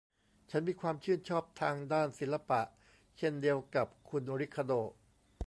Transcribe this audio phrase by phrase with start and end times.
[0.49, 2.61] ฉันมีความชื่นชอบทางด้านศิลปะ
[3.17, 4.79] เช่นเดียวกับคุณริคาร์โด้